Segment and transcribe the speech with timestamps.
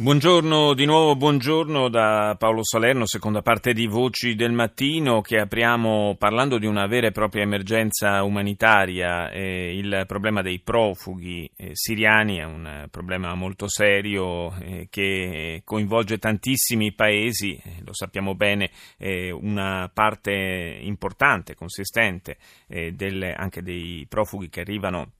[0.00, 6.16] Buongiorno, di nuovo buongiorno da Paolo Salerno, seconda parte di Voci del Mattino che apriamo
[6.18, 9.30] parlando di una vera e propria emergenza umanitaria.
[9.30, 16.16] Eh, il problema dei profughi eh, siriani è un problema molto serio eh, che coinvolge
[16.16, 18.70] tantissimi paesi, eh, lo sappiamo bene,
[19.38, 25.10] una parte importante, consistente eh, delle, anche dei profughi che arrivano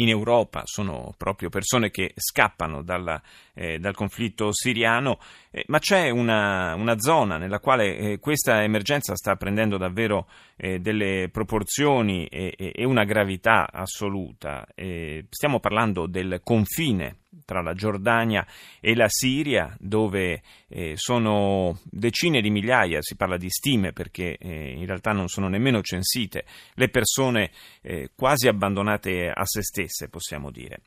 [0.00, 3.20] in Europa sono proprio persone che scappano dalla,
[3.54, 5.18] eh, dal conflitto siriano,
[5.50, 10.26] eh, ma c'è una, una, zona nella quale eh, questa emergenza sta prendendo davvero
[10.56, 14.66] eh, delle proporzioni e, e, una gravità assoluta.
[14.74, 18.46] Eh, stiamo parlando del confine tra la Giordania
[18.80, 24.72] e la Siria, dove eh, sono decine di migliaia, si parla di stime perché eh,
[24.72, 27.50] in realtà non sono nemmeno censite, le persone
[27.82, 30.80] eh, quasi abbandonate a se stesse, possiamo dire.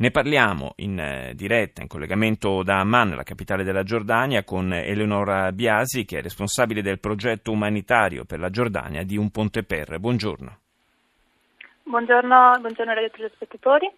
[0.00, 5.50] Ne parliamo in eh, diretta, in collegamento da Amman, la capitale della Giordania, con Eleonora
[5.50, 9.98] Biasi, che è responsabile del progetto umanitario per la Giordania di Un Ponte Per.
[9.98, 10.58] Buongiorno.
[11.82, 13.90] Buongiorno, buongiorno ai telespettatori.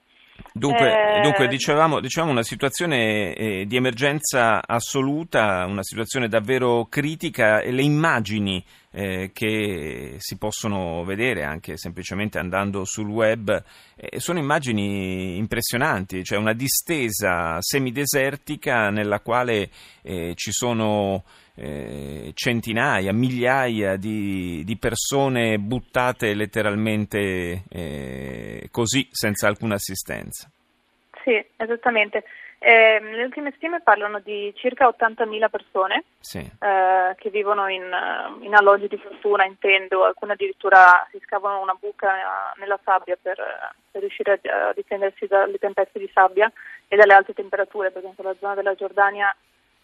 [0.53, 1.21] Dunque, eh...
[1.23, 7.83] dunque dicevamo, dicevamo, una situazione eh, di emergenza assoluta, una situazione davvero critica e le
[7.83, 13.63] immagini eh, che si possono vedere anche semplicemente andando sul web
[13.97, 19.71] eh, sono immagini impressionanti, cioè una distesa semidesertica nella quale
[20.03, 21.23] eh, ci sono
[21.55, 30.51] eh, centinaia, migliaia di, di, persone buttate letteralmente eh, così, senza alcuna assistenza.
[31.23, 32.25] Sì, esattamente.
[32.63, 36.39] Eh, le ultime stime parlano di circa 80.000 persone sì.
[36.39, 37.91] eh, che vivono in,
[38.41, 43.39] in, alloggi di fortuna, intendo, alcune addirittura si scavano una buca nella sabbia per,
[43.91, 46.53] per riuscire a, difendersi dalle tempeste di sabbia
[46.87, 49.35] e dalle alte temperature, perché in la zona della Giordania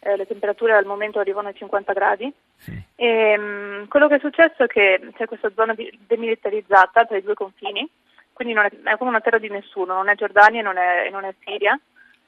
[0.00, 2.30] eh, le temperature al momento arrivano ai 50 gradi.
[2.56, 2.78] Sì.
[2.94, 5.74] E, mh, quello che è successo è che c'è questa zona
[6.06, 7.88] demilitarizzata tra i due confini,
[8.34, 11.24] quindi è, è, come una terra di nessuno, non è Giordania e non è, non
[11.24, 11.80] è Siria,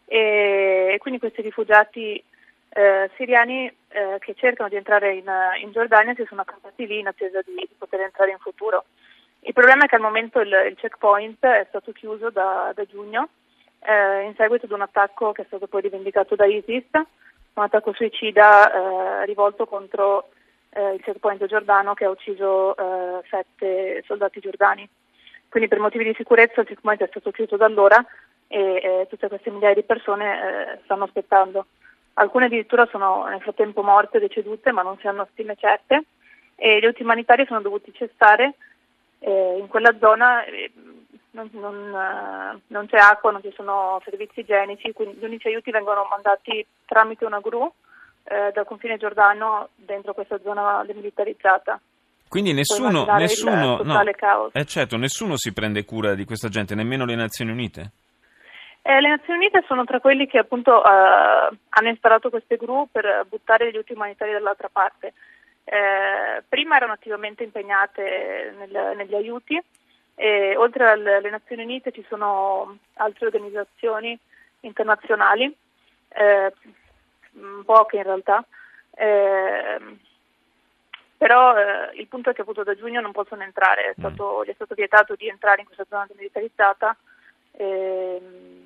[0.08, 2.22] e, quindi questi rifugiati
[2.70, 5.30] eh, siriani eh, che cercano di entrare in,
[5.62, 8.84] in, Giordania si sono accampati lì in attesa di, di, poter entrare in futuro.
[9.40, 13.28] Il problema è che al momento il, il checkpoint è stato chiuso da, da giugno
[13.80, 16.86] eh, in seguito ad un attacco che è stato poi rivendicato da ISIS
[17.58, 20.30] un attacco suicida eh, rivolto contro
[20.70, 24.88] eh, il checkpoint giordano che ha ucciso eh, sette soldati giordani.
[25.48, 28.04] Quindi per motivi di sicurezza il checkpoint è stato chiuso da allora
[28.48, 31.66] e tutte queste migliaia di persone eh, stanno aspettando.
[32.14, 36.04] Alcune addirittura sono nel frattempo morte, decedute, ma non si hanno stime certe
[36.56, 38.54] e gli aiuti umanitari sono dovuti cessare
[39.20, 40.42] eh, in quella zona
[41.30, 45.70] non, non, eh, non, c'è acqua, non ci sono servizi igienici, quindi gli unici aiuti
[45.70, 47.70] vengono mandati tramite una gru
[48.24, 51.80] eh, dal confine giordano dentro questa zona demilitarizzata.
[52.28, 54.02] Quindi nessuno, nessuno, no,
[54.52, 57.92] eh certo, nessuno si prende cura di questa gente, nemmeno le Nazioni Unite?
[58.88, 63.26] Eh, le Nazioni Unite sono tra quelli che appunto eh, hanno installato queste gru per
[63.28, 65.12] buttare gli aiuti umanitari dall'altra parte.
[65.62, 69.62] Eh, prima erano attivamente impegnate nel, negli aiuti,
[70.14, 74.18] e, oltre alle Nazioni Unite ci sono altre organizzazioni
[74.60, 75.54] internazionali,
[76.08, 76.54] eh,
[77.66, 78.42] poche in realtà,
[78.94, 79.80] eh,
[81.14, 83.98] però eh, il punto è che appunto da giugno non possono entrare, è mm.
[83.98, 86.96] stato, gli è stato vietato di entrare in questa zona demilitarizzata
[87.52, 88.57] ehm,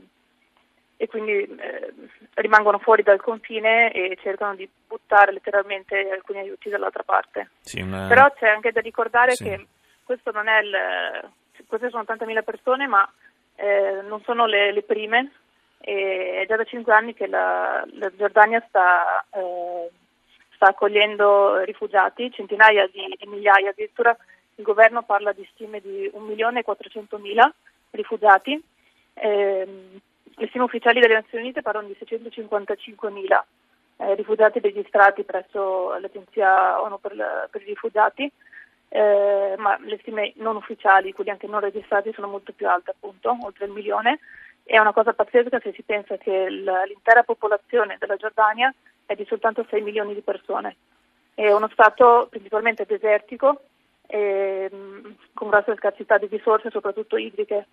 [1.03, 1.93] e quindi eh,
[2.35, 7.51] rimangono fuori dal confine e cercano di buttare letteralmente alcuni aiuti dall'altra parte.
[7.61, 8.07] Sì, una...
[8.07, 9.43] Però c'è anche da ricordare sì.
[9.43, 9.67] che
[10.05, 11.29] questo non è il,
[11.67, 13.13] queste sono 80.000 persone, ma
[13.57, 15.33] eh, non sono le, le prime.
[15.81, 19.91] E è già da 5 anni che la, la Giordania sta, eh,
[20.55, 24.17] sta, accogliendo rifugiati, centinaia di, di, migliaia, addirittura
[24.55, 27.51] il governo parla di stime di 1.400.000
[27.91, 28.63] rifugiati.
[29.15, 30.01] Eh,
[30.37, 33.43] le stime ufficiali delle Nazioni Unite parlano di 655.000
[33.97, 38.31] eh, rifugiati registrati presso l'Agenzia ONU per, per i rifugiati
[38.95, 43.35] eh, ma le stime non ufficiali, quelli anche non registrati, sono molto più alte, appunto,
[43.41, 44.19] oltre il milione.
[44.63, 48.73] È una cosa pazzesca se si pensa che l'intera popolazione della Giordania
[49.07, 50.77] è di soltanto 6 milioni di persone.
[51.33, 53.63] È uno stato principalmente desertico
[54.07, 54.69] e,
[55.33, 57.67] con grosse scarsità di risorse, soprattutto idriche.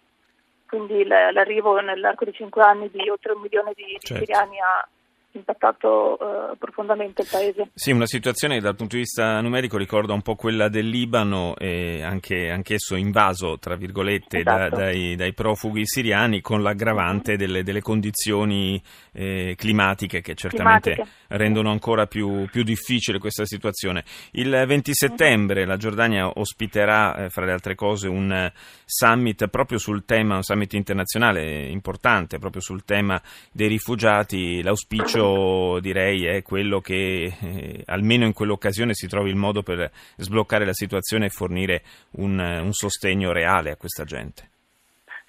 [0.69, 4.23] Quindi l'arrivo nell'arco di cinque anni di oltre un milione di, certo.
[4.23, 4.87] siriani ha
[5.31, 7.69] impattato uh, profondamente il paese.
[7.73, 11.55] Sì, una situazione che dal punto di vista numerico ricorda un po' quella del Libano,
[11.57, 14.75] e anche, anch'esso invaso, tra virgolette, esatto.
[14.75, 17.39] da, dai, dai, profughi siriani, con l'aggravante mm-hmm.
[17.39, 18.81] delle, delle, condizioni
[19.13, 21.17] eh, climatiche che certamente climatiche.
[21.27, 24.03] rendono ancora più, più, difficile questa situazione.
[24.31, 24.91] Il 20 mm-hmm.
[24.91, 28.51] settembre la Giordania ospiterà, eh, fra le altre cose, un
[28.85, 33.21] summit proprio sul tema, un summit internazionale importante, proprio sul tema
[33.51, 34.61] dei rifugiati.
[34.63, 39.89] L'auspicio l'auspicio direi è quello che eh, almeno in quell'occasione si trovi il modo per
[40.17, 41.81] sbloccare la situazione e fornire
[42.17, 44.49] un, un sostegno reale a questa gente.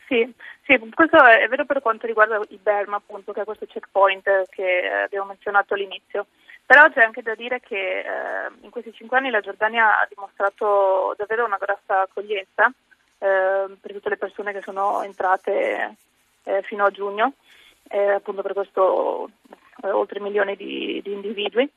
[0.07, 0.33] Sì,
[0.65, 4.89] sì, questo è vero per quanto riguarda il Berma, appunto, che è questo checkpoint che
[5.05, 6.27] abbiamo menzionato all'inizio.
[6.67, 11.15] Però c'è anche da dire che eh, in questi cinque anni la Giordania ha dimostrato
[11.17, 12.73] davvero una grossa accoglienza
[13.19, 15.97] eh, per tutte le persone che sono entrate
[16.45, 17.35] eh, fino a giugno,
[17.89, 19.31] eh, appunto per questo
[19.83, 21.69] eh, oltre un milione di, di individui.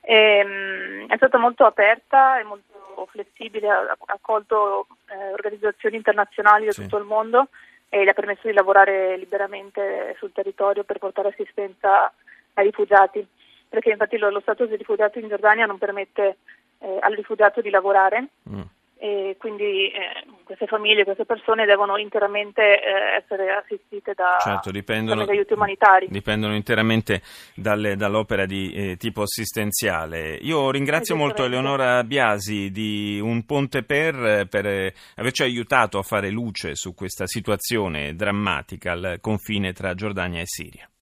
[0.00, 6.72] E, ehm, è stata molto aperta e molto flessibile, ha accolto eh, organizzazioni internazionali da
[6.72, 6.82] sì.
[6.82, 7.48] tutto il mondo
[7.88, 12.12] e gli ha permesso di lavorare liberamente sul territorio per portare assistenza
[12.54, 13.26] ai rifugiati,
[13.68, 16.36] perché infatti lo, lo status di rifugiato in Giordania non permette
[16.78, 18.28] eh, al rifugiato di lavorare.
[18.48, 18.62] Mm
[19.02, 25.24] e quindi eh, queste famiglie, queste persone devono interamente eh, essere assistite da, certo, dipendono,
[25.24, 26.06] dagli aiuti umanitari.
[26.10, 27.22] Dipendono interamente
[27.54, 30.34] dalle, dall'opera di eh, tipo assistenziale.
[30.42, 36.28] Io ringrazio molto Eleonora Biasi di Un Ponte Per per eh, averci aiutato a fare
[36.28, 40.90] luce su questa situazione drammatica al confine tra Giordania e Siria.